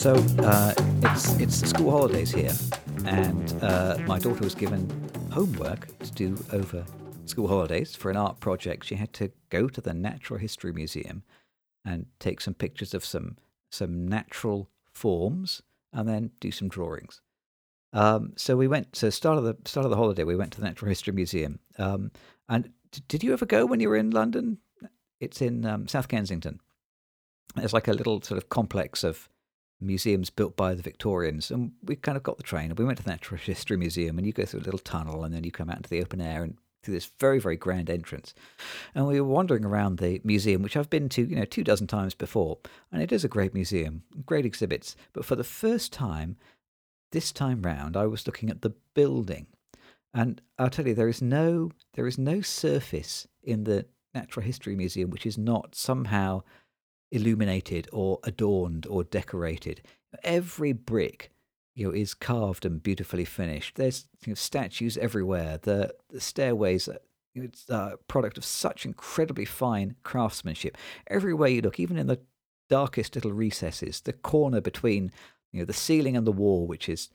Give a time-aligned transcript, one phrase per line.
[0.00, 0.72] So uh,
[1.02, 2.54] it's it's school holidays here,
[3.04, 4.88] and uh, my daughter was given
[5.30, 6.86] homework to do over
[7.26, 8.86] school holidays for an art project.
[8.86, 11.22] She had to go to the Natural History Museum
[11.84, 13.36] and take some pictures of some
[13.70, 15.60] some natural forms,
[15.92, 17.20] and then do some drawings.
[17.92, 18.96] Um, so we went.
[18.96, 21.58] So start of the start of the holiday, we went to the Natural History Museum.
[21.76, 22.10] Um,
[22.48, 24.60] and d- did you ever go when you were in London?
[25.20, 26.58] It's in um, South Kensington.
[27.58, 29.28] It's like a little sort of complex of
[29.80, 31.50] museums built by the Victorians.
[31.50, 34.18] And we kind of got the train and we went to the Natural History Museum
[34.18, 36.20] and you go through a little tunnel and then you come out into the open
[36.20, 38.34] air and through this very, very grand entrance.
[38.94, 41.86] And we were wandering around the museum, which I've been to, you know, two dozen
[41.86, 42.58] times before.
[42.90, 44.96] And it is a great museum, great exhibits.
[45.12, 46.36] But for the first time,
[47.12, 49.46] this time round, I was looking at the building.
[50.14, 54.74] And I'll tell you, there is no there is no surface in the Natural History
[54.74, 56.42] Museum which is not somehow
[57.10, 59.82] illuminated or adorned or decorated.
[60.22, 61.30] Every brick
[61.74, 63.76] you know, is carved and beautifully finished.
[63.76, 65.58] There's you know, statues everywhere.
[65.62, 66.98] The, the stairways are
[67.68, 70.76] a product of such incredibly fine craftsmanship.
[71.06, 72.20] Everywhere you look, even in the
[72.68, 75.12] darkest little recesses, the corner between
[75.52, 77.08] you know the ceiling and the wall, which is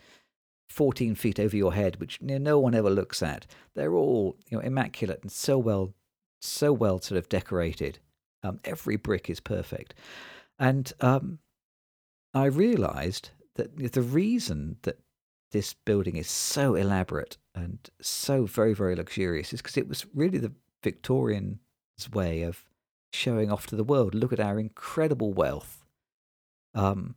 [0.70, 4.38] 14 feet over your head, which you know, no one ever looks at, they're all
[4.50, 5.94] you know immaculate and so well,
[6.42, 8.00] so well sort of decorated.
[8.44, 9.94] Um, every brick is perfect,
[10.60, 11.40] and um,
[12.34, 15.00] I realised that the reason that
[15.52, 20.38] this building is so elaborate and so very very luxurious is because it was really
[20.38, 20.52] the
[20.84, 21.58] Victorians'
[22.14, 22.66] way of
[23.12, 24.14] showing off to the world.
[24.14, 25.84] Look at our incredible wealth.
[26.76, 27.16] Um,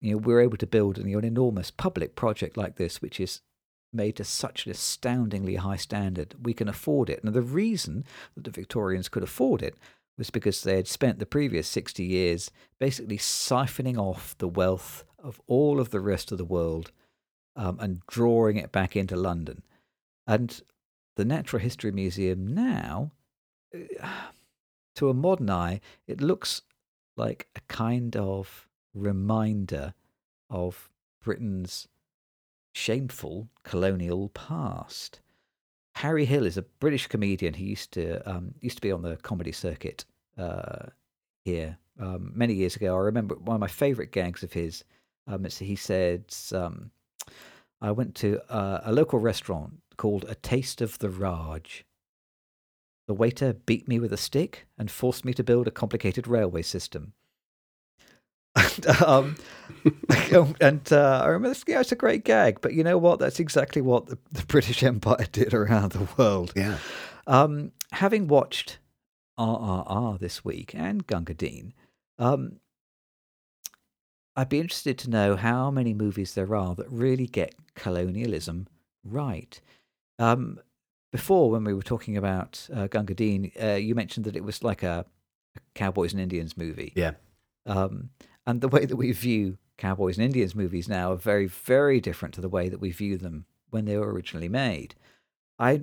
[0.00, 3.20] you know, we're able to build you know, an enormous public project like this, which
[3.20, 3.40] is
[3.92, 6.34] made to such an astoundingly high standard.
[6.42, 7.22] We can afford it.
[7.22, 8.04] And the reason
[8.34, 9.76] that the Victorians could afford it
[10.22, 15.40] was because they had spent the previous 60 years basically siphoning off the wealth of
[15.48, 16.92] all of the rest of the world
[17.56, 19.64] um, and drawing it back into London.
[20.24, 20.62] And
[21.16, 23.10] the Natural History Museum now,
[24.94, 26.62] to a modern eye, it looks
[27.16, 29.92] like a kind of reminder
[30.48, 30.88] of
[31.20, 31.88] Britain's
[32.72, 35.18] shameful colonial past.
[35.96, 37.54] Harry Hill is a British comedian.
[37.54, 40.04] He used to um, used to be on the comedy circuit
[40.38, 40.86] uh,
[41.44, 42.94] here um, many years ago.
[42.94, 44.84] I remember one of my favourite gags of his.
[45.26, 46.90] Um, he said, um,
[47.80, 51.84] "I went to uh, a local restaurant called A Taste of the Raj.
[53.08, 56.62] The waiter beat me with a stick and forced me to build a complicated railway
[56.62, 57.12] system."
[58.56, 59.36] and, um,
[60.60, 63.18] and uh, I remember, yeah, it's a great gag, but you know what?
[63.18, 66.52] That's exactly what the, the British Empire did around the world.
[66.54, 66.76] Yeah.
[67.26, 68.78] Um, having watched
[69.42, 71.72] RRR this week and Gunga Din,
[72.18, 72.60] um,
[74.36, 78.66] I'd be interested to know how many movies there are that really get colonialism
[79.04, 79.60] right.
[80.18, 80.58] Um,
[81.10, 84.64] before, when we were talking about uh, Gunga Din, uh, you mentioned that it was
[84.64, 85.04] like a,
[85.56, 86.92] a Cowboys and Indians movie.
[86.96, 87.12] Yeah.
[87.66, 88.10] Um,
[88.46, 92.34] and the way that we view cowboys and Indians movies now are very, very different
[92.34, 94.94] to the way that we view them when they were originally made.
[95.58, 95.82] I,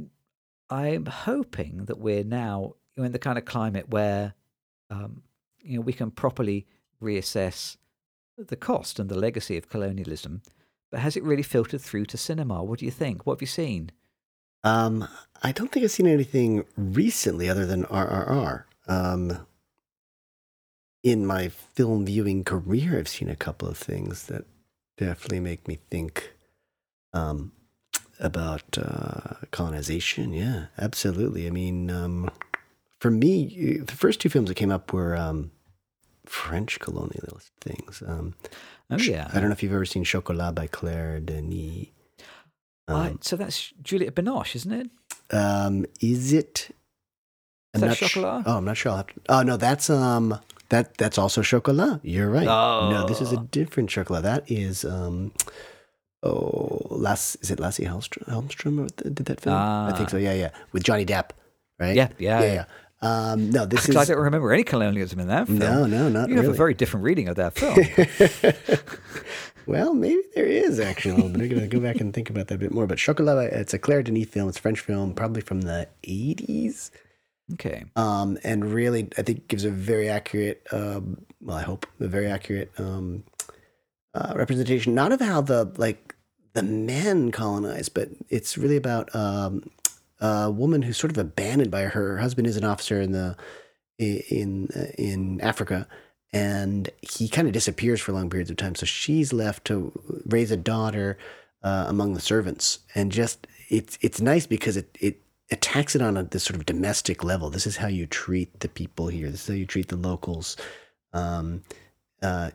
[0.70, 4.34] I'm hoping that we're now in the kind of climate where,
[4.90, 5.24] um,
[5.64, 6.66] you know, we can properly
[7.02, 7.78] reassess
[8.38, 10.42] the cost and the legacy of colonialism.
[10.92, 12.64] But has it really filtered through to cinema?
[12.64, 13.26] What do you think?
[13.26, 13.92] What have you seen?
[14.64, 15.08] Um,
[15.44, 18.64] I don't think I've seen anything recently other than RRR.
[18.88, 19.46] Um,
[21.04, 24.46] in my film viewing career, I've seen a couple of things that
[24.98, 26.34] definitely make me think
[27.14, 27.54] um,
[28.20, 30.34] about uh, colonization.
[30.34, 31.48] Yeah, absolutely.
[31.48, 32.29] I mean, um,
[32.99, 35.51] for me, the first two films that came up were um,
[36.25, 38.03] French colonialist things.
[38.05, 38.35] Um,
[38.91, 41.87] oh yeah, I don't know if you've ever seen Chocolat by Claire Denis.
[42.87, 44.90] Uh, so that's Juliette Binoche, isn't it?
[45.31, 46.75] Um, is it?
[47.75, 48.41] Is that Chocolat?
[48.41, 49.03] Sh- oh, I'm not sure.
[49.03, 51.99] To, oh no, that's um, that that's also chocolat.
[52.03, 52.47] You're right.
[52.47, 52.90] Oh.
[52.91, 54.23] No, this is a different chocolat.
[54.23, 55.31] That is um
[56.23, 59.55] oh Lass is it Lasse Hallström, Hallström did that film?
[59.57, 59.90] Ah.
[59.90, 60.17] I think so.
[60.17, 60.49] Yeah, yeah.
[60.72, 61.31] With Johnny Depp,
[61.79, 61.96] right?
[61.96, 62.53] Yeah, yeah, yeah.
[62.53, 62.66] yeah.
[63.01, 63.96] Um, no, this is.
[63.96, 65.59] I don't remember any colonialism in that film.
[65.59, 66.31] No, no, not really.
[66.31, 66.46] You really.
[66.47, 68.79] have a very different reading of that film.
[69.66, 72.55] well, maybe there is actually, but I'm going to go back and think about that
[72.55, 72.87] a bit more.
[72.87, 74.49] But Chocolat, it's a Claire Denis film.
[74.49, 76.91] It's a French film, probably from the 80s.
[77.53, 77.85] okay.
[77.96, 82.28] um, and really I think gives a very accurate, um, well, I hope a very
[82.28, 83.23] accurate um,
[84.13, 86.16] uh, representation, not of how the like
[86.53, 89.69] the men colonize, but it's really about um,
[90.20, 93.36] a woman who's sort of abandoned by her, her husband is an officer in the
[93.98, 94.68] in
[94.98, 95.88] in Africa,
[96.32, 98.76] and he kind of disappears for long periods of time.
[98.76, 99.92] So she's left to
[100.26, 101.18] raise a daughter
[101.64, 105.22] uh, among the servants, and just it's it's nice because it it
[105.52, 107.50] attacks it on a, this sort of domestic level.
[107.50, 109.30] This is how you treat the people here.
[109.30, 110.56] This is how you treat the locals.
[111.12, 111.64] Um,
[112.22, 112.52] uh,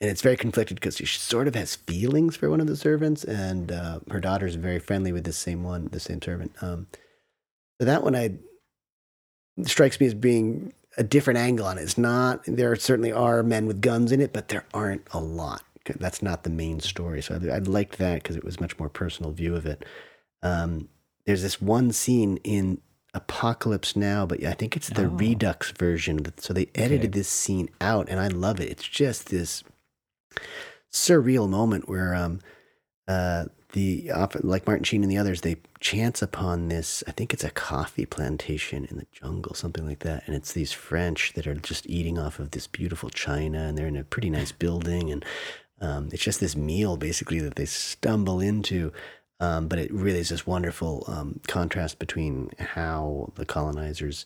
[0.00, 3.24] and it's very conflicted because she sort of has feelings for one of the servants,
[3.24, 6.52] and uh, her daughter is very friendly with the same one, the same servant.
[6.60, 6.88] Um,
[7.78, 8.38] so that one I
[9.64, 11.82] strikes me as being a different angle on it.
[11.82, 12.42] It's not.
[12.46, 15.62] There certainly are men with guns in it, but there aren't a lot.
[15.96, 17.22] That's not the main story.
[17.22, 19.84] So I, I liked that because it was much more personal view of it.
[20.42, 20.88] Um,
[21.26, 22.80] there's this one scene in
[23.12, 25.08] Apocalypse Now, but I think it's the oh.
[25.08, 26.24] Redux version.
[26.38, 27.18] So they edited okay.
[27.18, 28.70] this scene out, and I love it.
[28.70, 29.62] It's just this
[30.92, 32.40] surreal moment where um,
[33.08, 34.10] uh, the
[34.42, 37.02] like Martin Sheen and the others, they chance upon this.
[37.08, 40.22] I think it's a coffee plantation in the jungle, something like that.
[40.26, 43.88] And it's these French that are just eating off of this beautiful china, and they're
[43.88, 45.24] in a pretty nice building, and
[45.80, 48.92] um, it's just this meal basically that they stumble into.
[49.40, 54.24] Um, but it really is this wonderful um, contrast between how the colonizers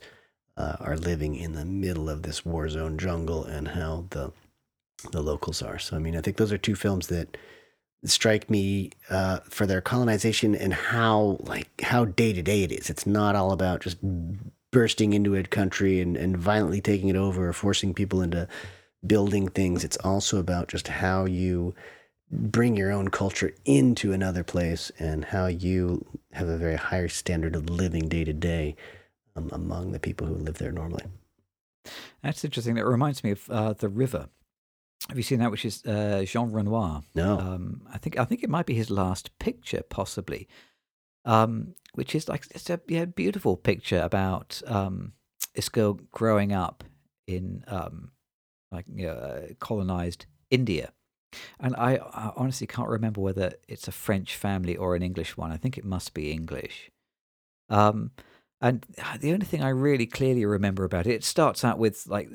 [0.58, 4.32] uh, are living in the middle of this war zone jungle and how the
[5.12, 5.78] the locals are.
[5.78, 7.38] So I mean, I think those are two films that
[8.04, 12.90] strike me uh, for their colonization and how like how day to day it is.
[12.90, 13.98] It's not all about just
[14.70, 18.46] bursting into a country and, and violently taking it over or forcing people into
[19.06, 19.84] building things.
[19.84, 21.74] It's also about just how you
[22.30, 27.56] bring your own culture into another place and how you have a very higher standard
[27.56, 28.76] of living day to day
[29.34, 31.04] among the people who live there normally.
[32.22, 32.74] That's interesting.
[32.74, 34.28] That reminds me of uh, the river
[35.08, 35.50] have you seen that?
[35.50, 37.02] Which is uh, Jean Renoir.
[37.14, 37.38] No.
[37.38, 40.48] Um, I think I think it might be his last picture, possibly.
[41.24, 45.12] Um, which is like it's a yeah, beautiful picture about um,
[45.54, 46.84] this girl growing up
[47.26, 48.12] in um,
[48.70, 50.92] like you know, uh, colonized India.
[51.60, 55.52] And I, I, honestly can't remember whether it's a French family or an English one.
[55.52, 56.90] I think it must be English.
[57.68, 58.12] Um,
[58.60, 58.86] and
[59.20, 62.30] the only thing I really clearly remember about it, it starts out with like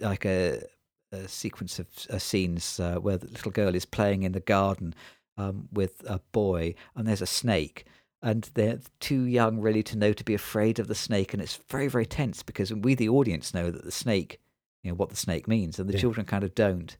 [0.00, 0.62] like a
[1.12, 4.94] a sequence of uh, scenes uh, where the little girl is playing in the garden
[5.36, 7.86] um, with a boy, and there's a snake,
[8.22, 11.58] and they're too young really to know to be afraid of the snake, and it's
[11.68, 14.40] very very tense because we the audience know that the snake,
[14.82, 16.00] you know what the snake means, and the yeah.
[16.00, 16.96] children kind of don't.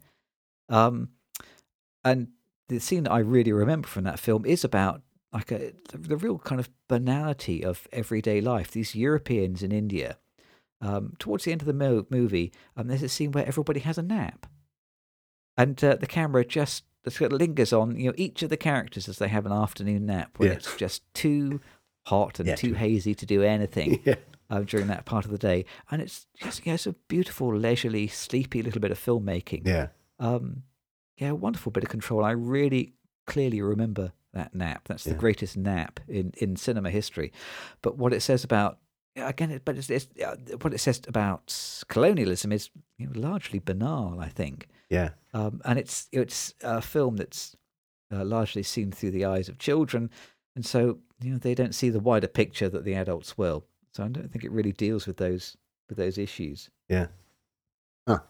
[0.68, 1.10] Um,
[2.04, 2.28] and
[2.68, 5.02] the scene that I really remember from that film is about
[5.32, 8.70] like a the real kind of banality of everyday life.
[8.70, 10.16] These Europeans in India
[10.80, 13.98] um, towards the end of the mo- movie, um, there's a scene where everybody has
[13.98, 14.46] a nap,
[15.56, 16.84] and uh, the camera just
[17.18, 20.50] lingers on you know each of the characters as they have an afternoon nap when
[20.50, 20.54] yeah.
[20.54, 21.60] it's just too
[22.06, 24.16] hot and yeah, too, too hazy to do anything yeah.
[24.50, 27.54] uh, during that part of the day, and it's just you know, it's a beautiful,
[27.54, 29.66] leisurely, sleepy little bit of filmmaking.
[29.66, 29.88] Yeah,
[30.18, 30.62] um,
[31.18, 32.24] yeah, wonderful bit of control.
[32.24, 32.94] I really
[33.26, 34.88] clearly remember that nap.
[34.88, 37.32] That's the greatest nap in in cinema history.
[37.82, 38.78] But what it says about
[39.16, 40.08] again, but it's, it's,
[40.62, 41.54] what it says about
[41.88, 44.68] colonialism is you know, largely banal, I think.
[44.88, 45.10] Yeah.
[45.32, 47.56] Um, and it's it's a film that's
[48.12, 50.10] uh, largely seen through the eyes of children,
[50.56, 53.64] and so you know they don't see the wider picture that the adults will.
[53.92, 55.56] So I don't think it really deals with those
[55.88, 56.70] with those issues.
[56.88, 57.06] Yeah.
[58.08, 58.20] Huh.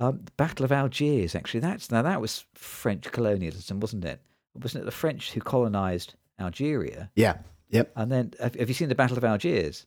[0.00, 4.20] Um, the Battle of Algiers, actually, that's now that was French colonialism, wasn't it?
[4.54, 7.10] Wasn't it the French who colonized Algeria?
[7.16, 7.38] Yeah.
[7.70, 7.92] Yep.
[7.96, 9.86] And then, have, have you seen the Battle of Algiers?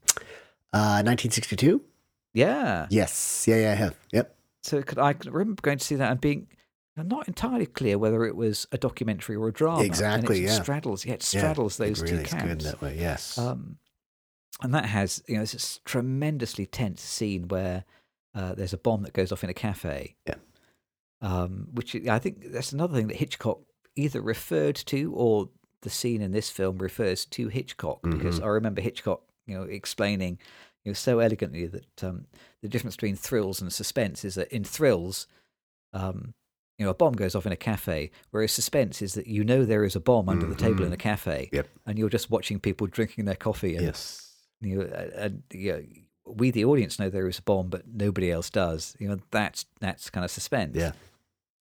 [0.74, 1.82] Uh, 1962.
[2.34, 2.88] Yeah.
[2.90, 3.46] Yes.
[3.48, 3.58] Yeah.
[3.58, 3.72] Yeah.
[3.72, 3.98] I have.
[4.12, 4.36] Yep.
[4.64, 6.48] So could, I remember going to see that and being
[6.98, 9.84] not entirely clear whether it was a documentary or a drama.
[9.84, 10.38] Exactly.
[10.38, 10.62] And it yeah.
[10.62, 11.06] Straddles.
[11.06, 11.14] Yeah.
[11.14, 12.48] It straddles yeah, those it really two camps.
[12.48, 12.98] good that way.
[12.98, 13.38] Yes.
[13.38, 13.78] Um,
[14.62, 17.86] and that has you know this tremendously tense scene where
[18.36, 20.16] uh, there's a bomb that goes off in a cafe.
[20.28, 20.36] Yeah.
[21.22, 23.60] Um, which I think that's another thing that Hitchcock
[23.96, 25.50] either referred to or
[25.82, 28.46] the scene in this film refers to Hitchcock because mm-hmm.
[28.46, 30.38] I remember Hitchcock, you know, explaining,
[30.84, 32.26] you know, so elegantly that um,
[32.62, 35.28] the difference between thrills and suspense is that in thrills,
[35.94, 36.34] um,
[36.78, 39.66] you know, a bomb goes off in a cafe, whereas suspense is that you know
[39.66, 40.54] there is a bomb under mm-hmm.
[40.54, 41.02] the table in a mm-hmm.
[41.02, 41.68] cafe, yep.
[41.86, 43.76] and you're just watching people drinking their coffee.
[43.76, 44.34] And, yes.
[44.62, 45.84] You know, and you know,
[46.26, 48.96] we the audience know there is a bomb, but nobody else does.
[49.00, 50.76] You know, that's that's kind of suspense.
[50.76, 50.92] Yeah.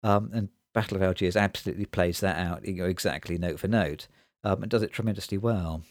[0.04, 4.08] Um, and Battle of Algiers absolutely plays that out, you know, exactly note for note,
[4.44, 5.82] um, and does it tremendously well.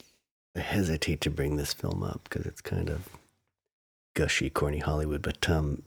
[0.54, 3.08] I hesitate to bring this film up because it's kind of
[4.14, 5.82] gushy, corny Hollywood, but um,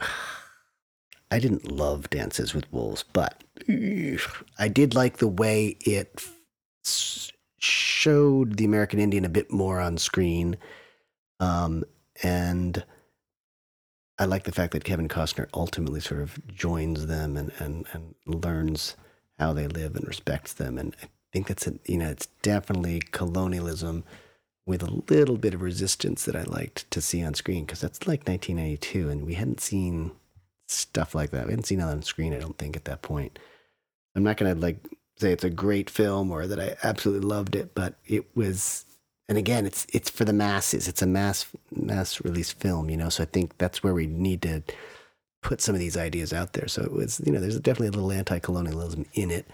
[1.30, 3.44] I didn't love Dances with Wolves, but
[4.58, 6.26] I did like the way it
[7.60, 10.56] showed the American Indian a bit more on screen,
[11.38, 11.84] um,
[12.24, 12.84] and
[14.18, 18.14] I like the fact that Kevin Costner ultimately sort of joins them and, and, and
[18.26, 18.96] learns
[19.38, 20.78] how they live and respects them.
[20.78, 24.04] And I think that's a, you know, it's definitely colonialism
[24.66, 28.06] with a little bit of resistance that I liked to see on screen because that's
[28.06, 30.12] like 1992 and we hadn't seen
[30.68, 31.46] stuff like that.
[31.46, 33.38] We hadn't seen it on screen, I don't think, at that point.
[34.14, 34.86] I'm not going to like
[35.18, 38.84] say it's a great film or that I absolutely loved it, but it was
[39.28, 40.88] and again, it's it's for the masses.
[40.88, 43.08] It's a mass mass release film, you know.
[43.08, 44.62] So I think that's where we need to
[45.42, 46.68] put some of these ideas out there.
[46.68, 49.46] So it was, you know, there's definitely a little anti-colonialism in it.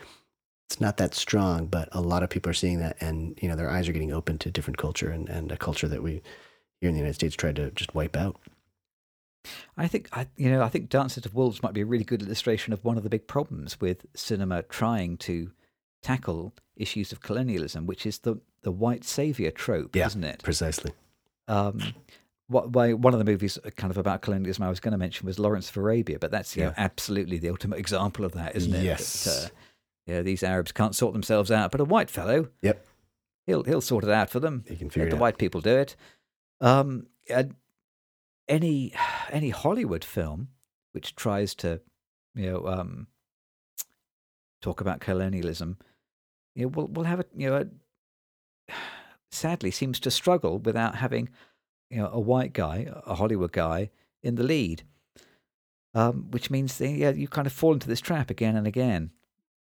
[0.68, 3.56] It's not that strong, but a lot of people are seeing that, and you know,
[3.56, 6.22] their eyes are getting open to different culture and, and a culture that we
[6.80, 8.36] here in the United States tried to just wipe out.
[9.76, 12.22] I think I, you know, I think Dances of Wolves might be a really good
[12.22, 15.52] illustration of one of the big problems with cinema trying to
[16.02, 20.06] tackle issues of colonialism, which is the the white savior trope, Yeah.
[20.06, 20.42] isn't it?
[20.42, 20.92] Precisely.
[21.46, 21.80] Um,
[22.48, 25.26] what, why, one of the movies kind of about colonialism I was going to mention
[25.26, 28.74] was Lawrence of Arabia, but that's you know, absolutely the ultimate example of that, isn't
[28.74, 28.82] it?
[28.84, 29.24] Yes.
[29.24, 29.48] That, uh,
[30.06, 32.86] you know, these Arabs can't sort themselves out, but a white fellow, Yep.
[33.46, 34.64] he'll he'll sort it out for them.
[34.68, 35.20] You can Let figure the it out.
[35.20, 35.94] white people do it.
[36.60, 37.54] Um, and
[38.48, 38.94] any
[39.30, 40.48] any Hollywood film
[40.92, 41.80] which tries to,
[42.34, 43.06] you know, um,
[44.62, 45.76] talk about colonialism,
[46.54, 47.66] you know, will will have a you know, a,
[49.30, 51.28] sadly seems to struggle without having,
[51.90, 53.90] you know, a white guy, a Hollywood guy
[54.22, 54.82] in the lead.
[55.94, 59.10] Um, which means that, yeah, you kind of fall into this trap again and again.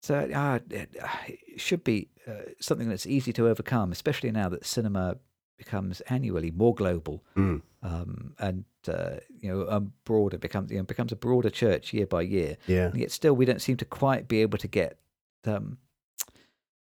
[0.02, 4.48] So uh, it, uh, it should be uh, something that's easy to overcome, especially now
[4.48, 5.18] that cinema
[5.58, 7.62] becomes annually more global Mm.
[7.82, 12.06] um, and uh, you know um, broader becomes you know, becomes a broader church year
[12.06, 12.56] by year.
[12.66, 12.86] Yeah.
[12.86, 14.98] And yet still, we don't seem to quite be able to get
[15.44, 15.78] um,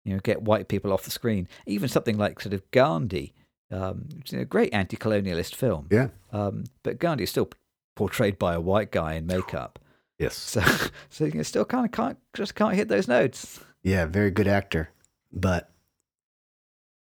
[0.05, 1.49] you know get white people off the screen.
[1.67, 3.35] Even something like sort of Gandhi,
[3.71, 5.89] um, which is a great anti-colonialist film.
[5.91, 6.09] Yeah.
[6.33, 7.51] Um, but Gandhi is still
[7.97, 9.79] portrayed by a white guy in makeup.
[10.19, 10.37] Yes.
[10.37, 10.63] So,
[11.09, 13.61] so you still kind of can't just can't hit those notes.
[13.83, 14.07] Yeah.
[14.07, 14.91] Very good actor,
[15.33, 15.71] but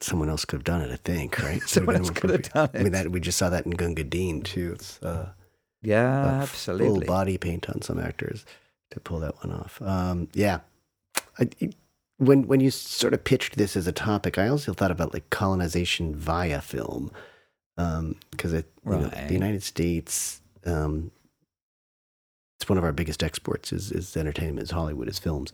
[0.01, 0.93] someone else could have done it.
[0.93, 1.39] I think.
[1.39, 1.63] Right.
[1.69, 4.43] Someone else could have done I mean, that we just saw that in Gunga Din
[4.43, 4.73] too.
[4.75, 5.31] It's uh,
[5.83, 7.07] Yeah, a full absolutely.
[7.07, 8.45] body paint on some actors
[8.91, 9.81] to pull that one off.
[9.83, 10.61] Um, yeah,
[11.39, 11.49] I,
[12.19, 15.29] when when you sort of pitched this as a topic, I also thought about like
[15.31, 17.11] colonization via film,
[17.77, 20.41] because it you know, the United States.
[20.65, 21.11] Um,
[22.59, 25.53] it's one of our biggest exports is, is entertainment, is Hollywood, is films.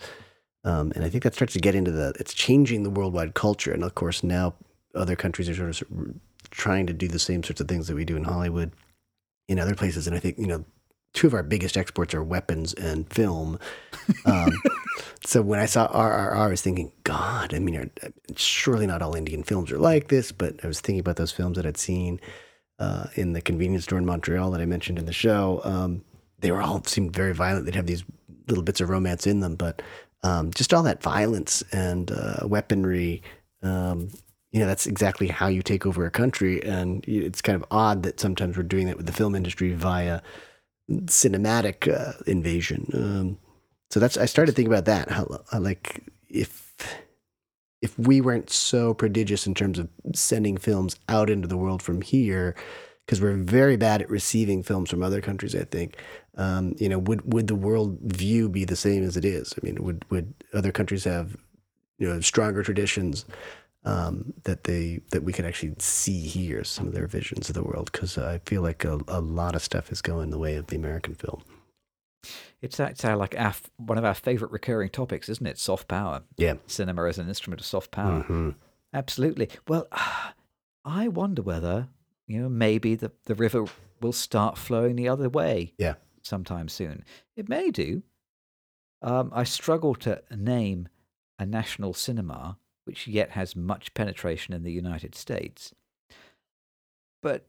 [0.64, 3.72] Um, and I think that starts to get into the, it's changing the worldwide culture.
[3.72, 4.54] And of course, now
[4.94, 6.14] other countries are sort of
[6.50, 8.70] trying to do the same sorts of things that we do in Hollywood
[9.48, 10.06] in other places.
[10.06, 10.64] And I think, you know,
[11.12, 13.58] two of our biggest exports are weapons and film.
[14.24, 14.52] Um,
[15.24, 17.90] so when I saw RRR, I was thinking, God, I mean,
[18.36, 21.56] surely not all Indian films are like this, but I was thinking about those films
[21.56, 22.20] that I'd seen
[22.78, 25.60] uh, in the convenience store in Montreal that I mentioned in the show.
[25.64, 26.02] Um,
[26.38, 27.66] they were all seemed very violent.
[27.66, 28.04] They'd have these
[28.48, 29.82] little bits of romance in them, but
[30.22, 33.22] um, just all that violence and uh, weaponry.
[33.62, 34.08] Um,
[34.50, 38.02] you know, that's exactly how you take over a country, and it's kind of odd
[38.02, 40.20] that sometimes we're doing that with the film industry via
[40.90, 42.90] cinematic uh, invasion.
[42.94, 43.38] Um,
[43.90, 45.10] so that's I started thinking about that.
[45.10, 45.26] How
[45.58, 46.74] like if
[47.80, 52.00] if we weren't so prodigious in terms of sending films out into the world from
[52.00, 52.54] here,
[53.04, 55.54] because we're very bad at receiving films from other countries.
[55.54, 55.96] I think,
[56.36, 59.52] um, you know, would would the world view be the same as it is?
[59.56, 61.36] I mean, would would other countries have
[61.98, 63.24] you know stronger traditions
[63.84, 67.62] um, that they that we can actually see here some of their visions of the
[67.64, 67.90] world?
[67.92, 70.76] Because I feel like a, a lot of stuff is going the way of the
[70.76, 71.42] American film.
[72.60, 75.58] It's it's our, like our, one of our favorite recurring topics, isn't it?
[75.58, 76.22] Soft power.
[76.36, 76.54] Yeah.
[76.66, 78.24] Cinema as an instrument of soft power.
[78.28, 78.54] Mhm.
[78.94, 79.48] Absolutely.
[79.66, 79.88] Well,
[80.84, 81.88] I wonder whether
[82.26, 83.64] you know maybe the the river
[84.00, 85.74] will start flowing the other way.
[85.78, 85.94] Yeah.
[86.22, 87.04] Sometime soon.
[87.36, 88.02] It may do.
[89.00, 90.88] Um, I struggle to name
[91.38, 95.72] a national cinema which yet has much penetration in the United States.
[97.22, 97.46] But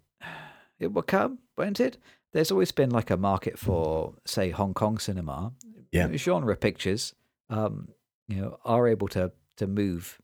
[0.80, 1.98] it will come, won't it?
[2.34, 5.54] There's always been like a market for, say, Hong Kong cinema.
[5.92, 6.12] Yeah.
[6.16, 7.14] Genre pictures,
[7.52, 7.90] um,
[8.28, 10.20] you know, are able to to move,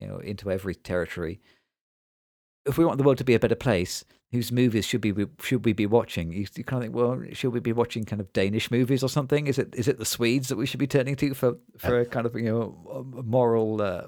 [0.00, 1.40] you know, into every territory.
[2.64, 5.26] If we want the world to be a better place, whose movies should we be,
[5.42, 6.32] should we be watching?
[6.32, 9.08] You, you kind of think, well, should we be watching kind of Danish movies or
[9.08, 9.46] something?
[9.46, 12.06] Is it is it the Swedes that we should be turning to for for a
[12.06, 14.06] kind of you know moral uh,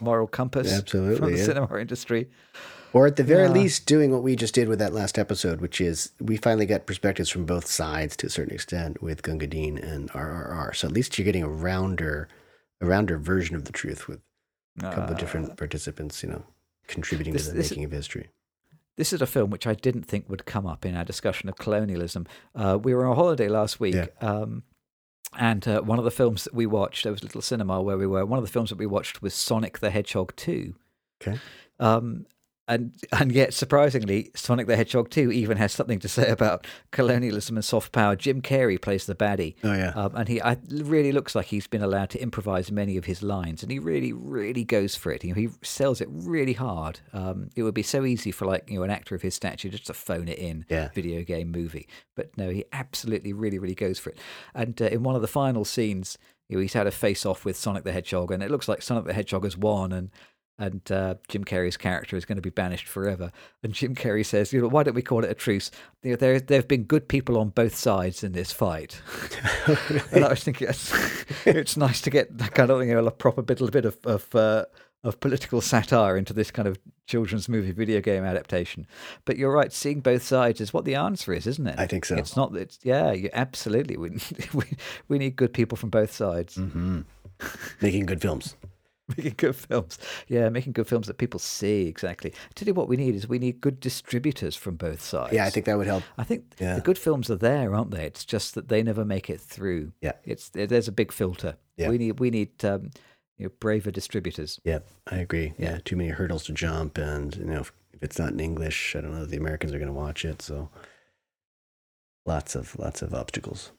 [0.00, 1.44] moral compass Absolutely, from the yeah.
[1.44, 2.28] cinema industry?
[2.92, 3.52] Or at the very Yeah.
[3.52, 6.86] least, doing what we just did with that last episode, which is we finally got
[6.86, 10.72] perspectives from both sides to a certain extent with Gunga Din and RRR.
[10.74, 12.28] So at least you're getting a rounder,
[12.80, 14.20] a rounder version of the truth with
[14.78, 16.44] a couple of Uh, different participants, you know,
[16.86, 18.30] contributing this- to the this- making of history.
[18.96, 21.56] this is a film which I didn't think would come up in our discussion of
[21.56, 22.26] colonialism.
[22.54, 23.94] Uh, we were on holiday last week.
[23.96, 24.06] Yeah.
[24.20, 24.62] Um,
[25.38, 27.96] and uh, one of the films that we watched, there was a little cinema where
[27.96, 28.24] we were.
[28.24, 30.74] One of the films that we watched was Sonic the Hedgehog 2.
[31.20, 31.38] Okay.
[31.80, 32.26] Um,
[32.66, 37.56] and and yet, surprisingly, Sonic the Hedgehog 2 even has something to say about colonialism
[37.56, 38.16] and soft power.
[38.16, 39.54] Jim Carrey plays the baddie.
[39.62, 39.92] Oh yeah.
[39.94, 43.22] Um, and he I, really looks like he's been allowed to improvise many of his
[43.22, 45.22] lines, and he really, really goes for it.
[45.24, 47.00] You know, he sells it really hard.
[47.12, 49.68] Um, it would be so easy for like you know an actor of his stature
[49.68, 50.88] just to phone it in, Yeah.
[50.94, 51.88] video game movie.
[52.16, 54.18] But no, he absolutely, really, really goes for it.
[54.54, 56.16] And uh, in one of the final scenes,
[56.48, 58.82] you know, he's had a face off with Sonic the Hedgehog, and it looks like
[58.82, 60.10] Sonic the Hedgehog has won, and
[60.58, 63.32] and uh, Jim Carrey's character is going to be banished forever.
[63.62, 65.70] And Jim Carrey says, "You know, why don't we call it a truce?
[66.02, 69.00] You know, there there have been good people on both sides in this fight."
[70.12, 70.92] and I was thinking, it's,
[71.44, 73.98] it's nice to get that kind of you know a proper bit, little bit of
[74.04, 74.64] of, uh,
[75.02, 78.86] of political satire into this kind of children's movie video game adaptation.
[79.24, 81.78] But you're right, seeing both sides is what the answer is, isn't it?
[81.78, 82.16] I think so.
[82.16, 82.54] It's not.
[82.54, 83.96] It's yeah, you, absolutely.
[83.96, 84.10] We,
[84.54, 84.64] we
[85.08, 87.00] we need good people from both sides hmm
[87.80, 88.54] Making good films.
[89.16, 89.98] making good films.
[90.28, 92.32] Yeah, making good films that people see exactly.
[92.54, 95.32] To do what we need is we need good distributors from both sides.
[95.34, 96.04] Yeah, I think that would help.
[96.16, 96.76] I think Yeah.
[96.76, 98.04] the good films are there, aren't they?
[98.06, 99.92] It's just that they never make it through.
[100.00, 100.12] Yeah.
[100.24, 101.56] it's there's a big filter.
[101.76, 101.88] Yeah.
[101.90, 102.90] We need we need um,
[103.36, 104.60] you know braver distributors.
[104.64, 104.78] Yeah,
[105.10, 105.52] I agree.
[105.58, 108.94] Yeah, too many hurdles to jump, and you know, if, if it's not in English,
[108.96, 110.40] I don't know if the Americans are going to watch it.
[110.40, 110.70] So,
[112.26, 113.72] lots of lots of obstacles.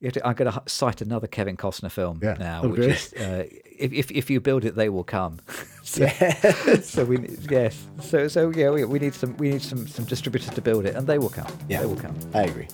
[0.00, 2.34] You have to- I'm going to cite another Kevin Costner film Yeah.
[2.38, 3.44] now, Oh, which is uh,
[3.78, 5.38] if, if if you build it, they will come.
[5.82, 7.16] so, Yeah, so we
[7.50, 10.86] yes, so so yeah, we, we need some we need some some distributors to build
[10.86, 11.46] it, and they will come.
[11.68, 11.80] Yeah.
[11.80, 12.14] they will come.
[12.34, 12.68] I agree.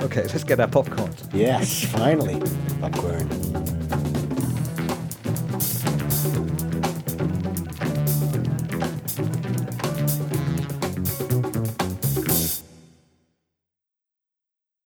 [0.00, 1.12] Okay, let's get our popcorn.
[1.34, 2.40] Yes, finally,
[2.80, 3.28] popcorn.